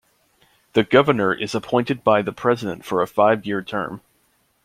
The 0.73 0.83
governor 0.83 1.31
is 1.31 1.53
appointed 1.53 2.03
by 2.03 2.23
the 2.23 2.31
president 2.31 2.83
for 2.83 3.03
a 3.03 3.07
five-year 3.07 3.61
term. 3.61 4.01